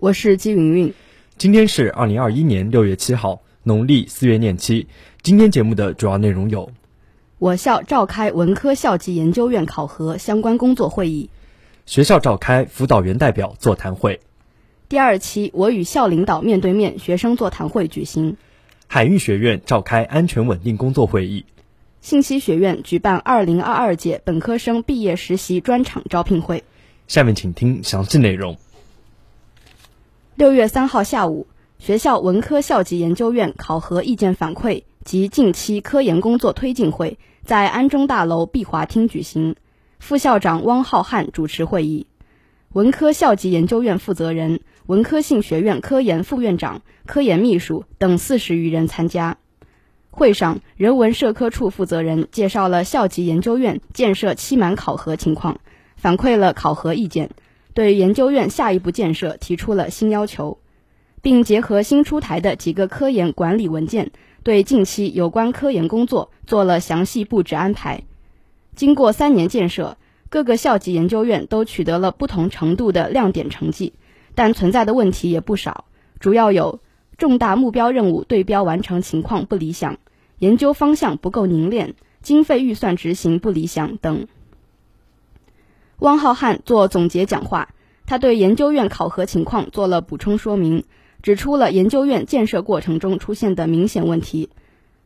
[0.00, 0.94] 我是姬云云。
[1.38, 4.86] 今天是二零二一年六月七号，农历四月廿七。
[5.22, 6.70] 今天节目的主要内容有：
[7.40, 11.28] 我校召开文科校级研究院考核相关工作会议；
[11.84, 14.20] 学校召开辅导员代表座谈会；
[14.88, 18.36] 第二期我与校领导面对面学生座谈会举行。
[18.86, 21.44] 海运学院召开安全稳定工作会议，
[22.00, 26.62] 信息学院举办二零二二届本科生毕业实习专场招聘会。
[27.08, 28.56] 下面请听详细内容。
[30.38, 31.48] 六月三号下午，
[31.80, 39.56] 学校文科校级研究院考核意见反馈及近期科研工作推进会在安中大楼碧华厅举行，
[39.98, 42.06] 副校长汪浩瀚主持会议。
[42.72, 49.38] 文科校级研究院负责人、文科信学院科研副院长、科研秘书等四十余人参加。
[50.12, 55.58] 会上，人文社科处负责人介绍了校级研究院建设期满考核情况，
[55.96, 57.30] 反馈了考核意见，
[57.78, 60.58] 对研究院下一步建设提出了新要求，
[61.22, 64.10] 并结合新出台的几个科研管理文件，
[64.42, 68.02] 对近期有关科研工作做了详细布置安排。
[68.74, 69.96] 经过三年建设。
[70.28, 73.94] 各个校级研究院都取得了不同程度的亮点成绩，
[74.34, 75.84] 但存在的问题也不少，
[76.18, 76.80] 主要有
[77.16, 79.96] 重大目标任务对标完成情况不理想、
[80.38, 84.26] 研究方向不够凝练、经费预算执行不理想等。
[85.98, 87.70] 汪浩瀚做总结讲话，
[88.06, 90.84] 他对研究院考核情况做了补充说明，
[91.22, 94.50] 指出了研究院建设过程中出现的明显问题。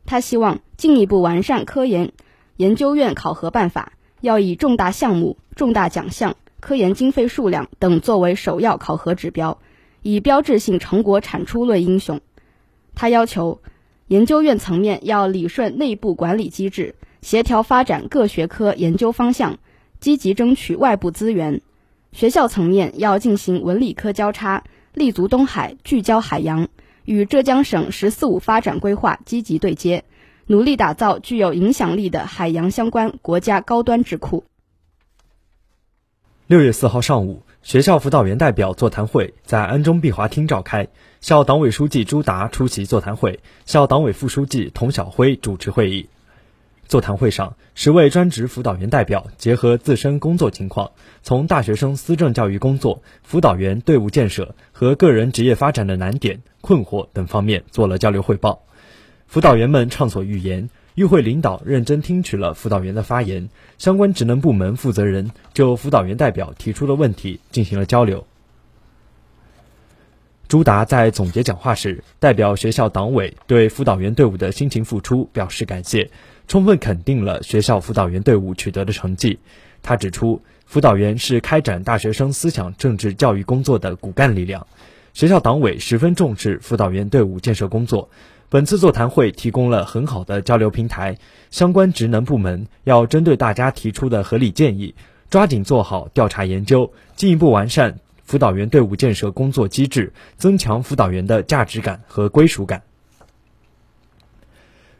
[0.05, 2.11] 他希望进一步完善科研
[2.57, 3.93] 研究院考核办法。
[4.21, 9.59] 要以重大项目、重大奖项、科研经费数量等作为首要考核指标，
[10.01, 12.21] 以标志性成果产出论英雄。
[12.95, 13.59] 他要求，
[14.07, 19.57] 研究院层面要理顺内部管理机制，协调发展各学科研究方向，
[20.03, 21.61] 积极争取外部资源；
[22.11, 26.67] 学校层面要进行文理科交叉，立足东海，聚焦海洋，
[27.05, 30.03] 与浙江省“十四五”发展规划积极对接。
[30.47, 34.43] 努力打造具有影响力的海洋相关国家高端智库。
[36.47, 40.89] 六月四号上午，学校辅导员代表座谈会在安中碧华厅召开，
[41.21, 46.09] 校党委书记朱达出席座谈会，校党委副书记童晓辉主持会议。
[46.87, 50.91] 座谈会上，十位专职辅导员代表结合自身工作情况，
[51.23, 58.63] 从大学生思政教育工作、辅导员队伍建设和个人职业发展的难点、困惑等方面做了交流汇报。
[59.25, 63.49] 辅导员们畅所欲言，与会领导认真听取了辅导员的发言，
[63.79, 68.27] 相关职能部门负责人就辅导员代表提出的问题进行了交流。
[70.47, 76.11] 朱达在总结讲话时，代表学校党委对辅导员队伍的辛勤付出表示感谢，
[76.47, 79.39] 充分肯定了学校辅导员队伍取得的成绩。
[79.81, 84.65] 他指出，辅导员是开展大学生思想政治教育工作的骨干力量，
[85.13, 88.09] 学校党委十分重视辅导员队伍建设工作。
[88.49, 91.17] 本次座谈会提供了很好的交流平台，
[91.49, 94.93] 相关职能部门要针对大家提出的合理建议，
[95.29, 102.83] 抓紧做好调查研究，进一步完善辅导员队伍建设工作机制，增强辅导员的价值感和归属感。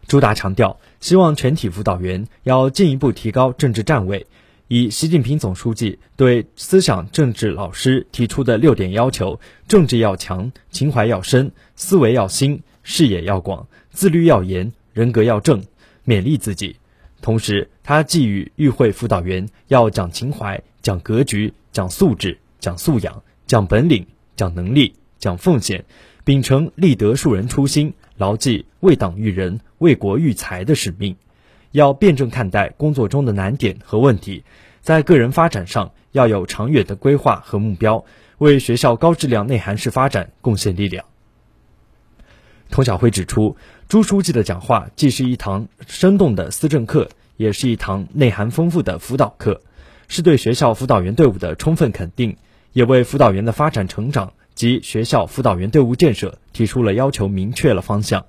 [0.07, 4.27] 朱达强调，希望全体辅导员要进一步提高政治站位，
[4.67, 12.61] 以习近平总书记对思想政治老师提出的六点要求：政治要强，情怀要深，思维要新。
[12.85, 15.63] 视野要广，自律要严，人格要正，
[16.05, 16.75] 勉励自己。
[17.21, 24.05] 同时，他寄予与会辅导员要讲情怀、讲格局、讲素质、讲素养、讲本领、
[24.35, 25.85] 讲能力、讲奉献，
[26.25, 31.15] 秉承立德树人初心，牢记为党育人、为国育才的使命。
[31.71, 34.43] 要辩证看待工作中的难点和问题，
[34.81, 38.05] 在个人发展上要有长远的规划和目标，
[38.37, 41.03] 为学校高质量内涵式发展贡献力量。
[42.69, 43.57] 童晓辉指出，
[43.87, 49.61] 朱书记的讲话既是一堂生动的思政课，也是一堂内涵丰富的辅导课，
[50.07, 52.37] 是对学校辅导员队伍的充分肯定，
[52.71, 58.25] 也为辅导员的发展成长及学校辅导员队伍建设提出了要求，明确了方向。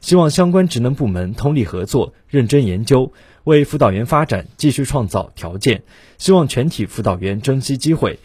[0.00, 3.12] 希望相关职能部门通力合作，认真研究，
[3.44, 5.82] 为辅导员发展继续创造条件。
[6.18, 8.18] 希望全体辅导员珍惜机会，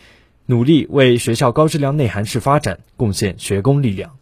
[0.46, 4.18] 努力为学校高质量内涵式发展贡献学工力量。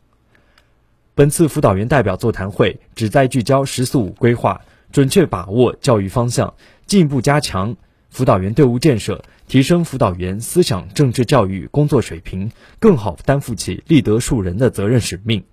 [1.15, 4.61] 本次辅导员代表座谈会旨在聚焦“十四五”规划，
[4.91, 6.53] 准确把握教育方向，
[6.85, 7.75] 进一步加强
[8.09, 15.43] 辅导员队伍建设，提升辅导员思想政治教育工作水平，更好担负起立德树人的责任使命。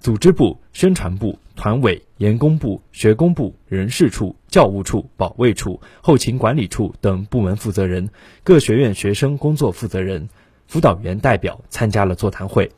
[0.00, 8.10] 组织部、宣传部、团委、研工部、学工部、人事处、教务处、保卫处、后勤管理处等部门负责人，
[8.42, 10.28] 各学院学生工作负责人、
[10.66, 12.70] 辅导员代表参加了座谈会。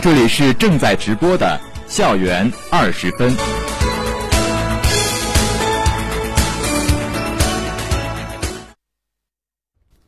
[0.00, 3.63] 这里是正在直播的校园二十分。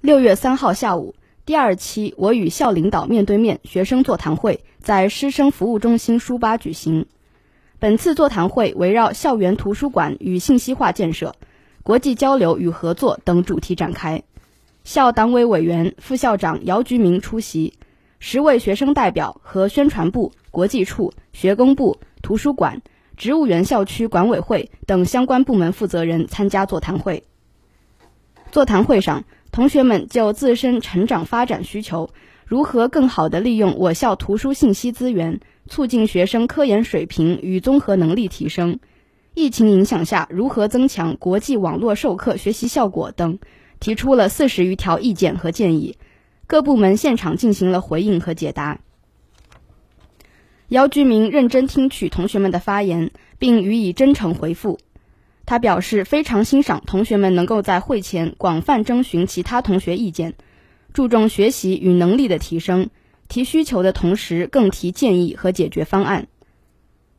[0.07, 7.07] 六月三号下午，第二期我与校领导面对面学生座谈会在师生服务中心书吧举行。
[7.81, 11.35] 本次座谈会围绕校园图书馆与信息化建设、
[11.83, 14.23] 国际交流与合作等主题展开。
[14.85, 17.75] 校党委委员、副校长姚菊明出席。
[18.21, 22.81] 十位学生代表和宣传部、国际处、学工部、图书馆、
[23.17, 27.25] 植物园校区管委会等相关部门负责人参加座谈会。
[28.53, 29.25] 座谈会上，
[29.57, 32.11] 同学们就自身成长发展需求，
[32.45, 38.79] 如何更好地利用我校图书信息资源，促进学生科研水平与综合能力提升，
[39.33, 43.39] 疫情影响下如何增强国际网络授课学习效果等，
[43.81, 45.97] 提出了四十余条意见和建议。
[46.47, 48.81] 各部门现场进行了回应和解答。
[50.69, 54.79] 姚居民认真听取同学们的发言，并予以真诚回复。
[55.47, 60.35] 他表示非常欣赏同学们能够在会前广泛征询其他同学意见，
[60.93, 62.91] 注重学习与能力的提升，
[63.29, 66.27] 提需求的同时更提建议和解决方案。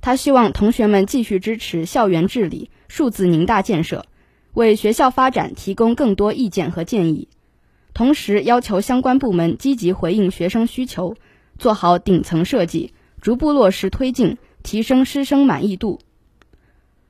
[0.02, 4.06] 他希望同学们继续支持校园治理、数字宁大建设，
[4.54, 7.30] 为学校发展提供更多意见和建议。
[7.94, 11.16] 同时要求相关部门积极回应学生需求，
[11.58, 16.00] 做好顶层设计，逐步落实推进，提升师生满意度。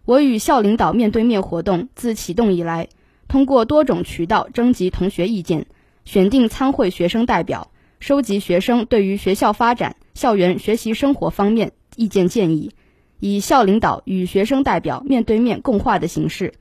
[0.08, 2.88] 我与校领导面对面活动自启动以来，
[3.28, 5.66] 通过多种渠道征集同学意见，
[6.06, 12.72] 选定参会学生代表，收集学生对于学校发展、校园学习生活方面意见建议，
[13.20, 16.54] 以校领导与学生代表面对面共话的形式，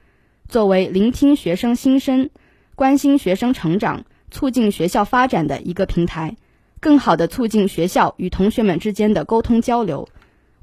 [0.48, 2.30] 作为聆听学生心声、
[2.74, 4.04] 关心学生成长。
[4.28, 6.36] 促进学校发展的一个平台，
[6.80, 10.08] 更好地促进学校与同学们之间的沟通交流，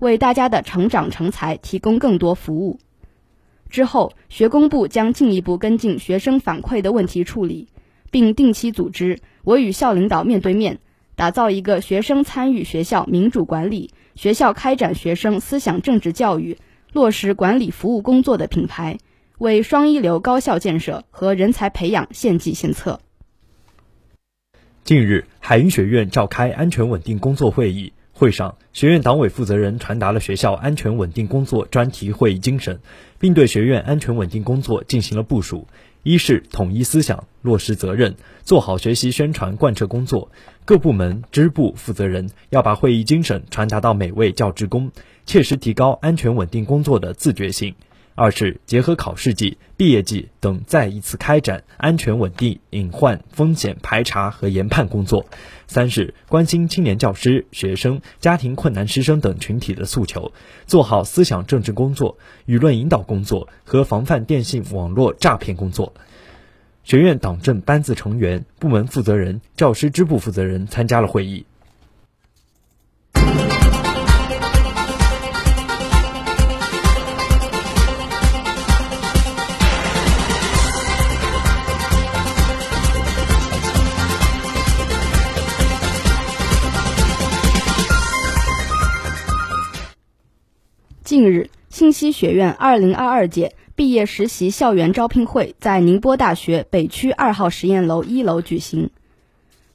[0.03, 2.79] 为大家的成长成才提供更多服务。
[3.69, 7.69] 之后，学工部将进一步跟进学生反馈的问题处理，
[8.11, 10.79] 并定期组织我与校领导面对面，
[11.15, 16.59] 打造一个学生参与学校民主管理、学校开展学生思想政治教育、
[16.91, 18.99] 落实管理服务工作的品牌，
[19.39, 22.99] 为双一流高校建设和人才培养献计献策。
[24.83, 27.93] 近日，海云学院召开安全稳定工作会议。
[28.15, 32.79] 会上，学院党委负责人传达了学校安全稳定工作专题会议精神，
[33.19, 35.67] 并对学院安全稳定工作进行了部署：
[36.03, 40.29] 一是统一思想，落实责任，做好学习宣传贯彻工作。
[40.63, 44.91] 各部门支部负责人要把会议精神传达到每位教职工，
[45.25, 47.73] 切实提高安全稳定工作的自觉性。
[48.15, 55.25] 二是结合考试季、毕业季等，再一次开展安全稳定隐患风险排查和研判工作。
[55.67, 60.31] 三是关心青年教师、学生、家庭困难师生等群体的诉求，
[60.67, 65.93] 做好思想政治工作、舆论引导工作和防范电信网络诈骗工作。
[66.83, 71.45] 学院党政班子成员、部门负责人、教师支部负责人参加了会议。
[91.03, 98.89] 近日，信息学院2022届毕业实习校园招聘会在宁波大学北区二号实验楼一楼举行。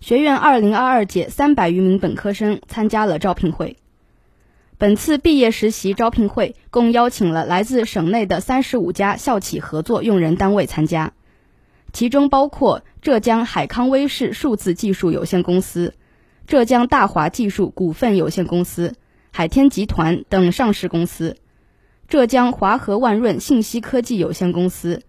[0.00, 3.76] 学院2022届三百余名本科生参加了招聘会。
[4.78, 11.12] 本次毕业实习招聘会共邀请了来自省内的三十五家校企合作用人单位参加，
[11.92, 15.92] 其中包括浙江海康威视数字技术有限公司、
[16.46, 18.94] 浙江大华技术股份有限公司。
[19.38, 21.36] 海天集团等上市公司，
[22.08, 25.02] 浙江华和万润信息科技有限公司，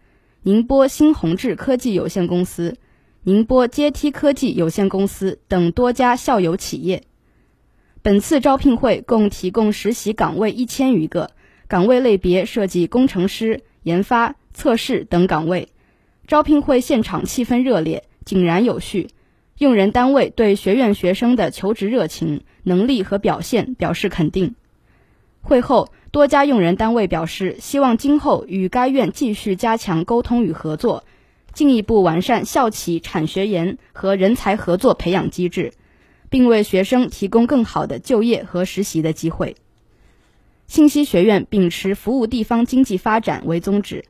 [0.43, 2.77] 宁波新宏智科技有限公司，
[3.23, 7.01] 宁波阶梯科技有限公司等多家校友企业。
[8.03, 11.31] 本次招聘会共提供实习岗位一千余个，
[11.67, 15.69] 岗位类别涉及工程师、研发、测试等岗位。
[16.27, 19.07] 招聘会现场气氛热烈，井然有序。
[19.57, 24.55] 用人单位对学院学生的求职热情、能力和表现表示肯定。
[25.41, 31.03] 会后，多家用人单位表示，希望今后与该院继续加强沟通与合作，
[31.53, 35.71] 进一步完善校企产学研和人才合作培养机制，
[36.29, 39.55] 并为学生提供更好的就业和实习的机会。
[40.67, 44.05] 信息学院秉持服务地方经济发展为宗旨，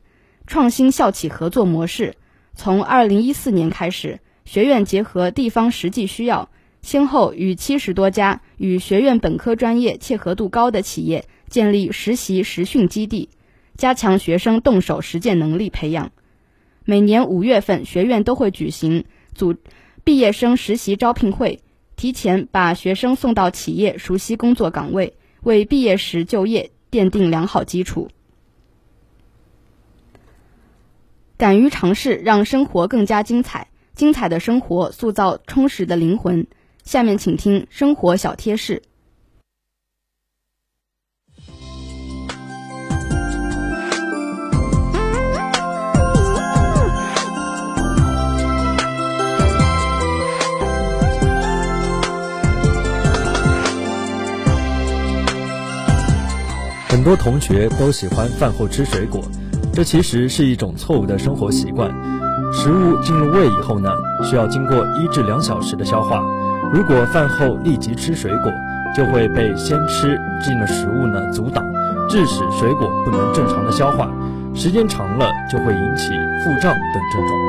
[0.46, 2.16] 创新校企合作模式，
[2.54, 4.20] 从2014年开始。
[4.44, 6.48] 学院结合地方实际需要，
[6.82, 13.28] 先后与七十多家与学院本科专业切合度高的企业建立实习实训基地，
[13.76, 16.10] 加强学生动手实践能力培养。
[16.84, 19.54] 每年五月份，学院都会举行组
[20.02, 21.60] 毕业生实习招聘会，
[21.96, 28.08] 提前把学生送到企业熟悉工作岗位，为毕业时就业奠定良好基础。
[31.36, 33.68] 敢于尝试，让生活更加精彩。
[33.94, 36.46] 精彩的生活塑造充实的灵魂。
[36.84, 38.82] 下面请听生活小贴士。
[56.88, 59.22] 很多同学都喜欢饭后吃水果，
[59.72, 61.90] 这其实是一种错误的生活习惯。
[62.52, 63.88] 食物进入胃以后呢，
[64.28, 66.22] 需要经过一至两小时的消化。
[66.72, 68.52] 如果饭后立即吃水果，
[68.94, 71.64] 就会被先吃进的食物呢阻挡，
[72.08, 74.08] 致使水果不能正常的消化，
[74.54, 76.10] 时间长了就会引起
[76.44, 77.40] 腹胀等症状。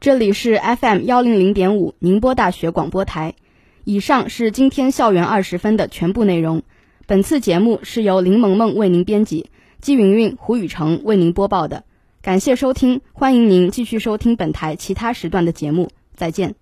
[0.00, 3.34] 这里是 FM 幺零零点五宁波大学广播台。
[3.84, 6.62] 以上是今天校园二十分的全部内容。
[7.12, 9.50] 本次节目是由林萌萌为您编辑，
[9.82, 11.84] 季云云、胡雨成为您播报的。
[12.22, 15.90] 感谢收听，欢迎您继续收听本台其他时段的节目。
[16.14, 16.61] 再见。